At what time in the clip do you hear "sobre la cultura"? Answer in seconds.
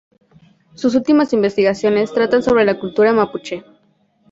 2.41-3.13